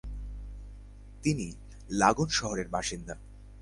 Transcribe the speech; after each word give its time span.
তিনি 1.23 1.47
"লাগোন" 1.89 2.29
শহরের 2.29 2.67
বাসিন্দা। 2.67 3.15